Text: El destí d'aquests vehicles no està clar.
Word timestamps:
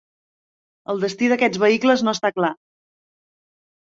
El 0.93 1.03
destí 1.03 1.29
d'aquests 1.31 1.61
vehicles 1.63 2.05
no 2.07 2.13
està 2.17 2.31
clar. 2.39 2.51